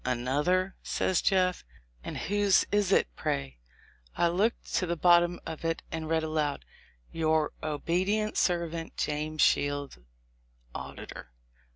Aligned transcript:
"Another?" 0.03 0.75
says 0.81 1.21
Jeff; 1.21 1.63
"and 2.03 2.17
whose 2.17 2.63
egg 2.63 2.67
is 2.71 2.91
it, 2.91 3.07
pray?" 3.15 3.59
I 4.17 4.29
looked 4.29 4.73
to 4.77 4.87
the 4.87 4.95
bottom 4.95 5.39
of 5.45 5.63
it, 5.63 5.83
and 5.91 6.09
read 6.09 6.23
aloud, 6.23 6.65
"Your 7.11 7.51
obedient 7.61 8.35
servant, 8.35 8.97
James 8.97 9.43
Shields, 9.43 9.99
Auditor." 10.73 11.29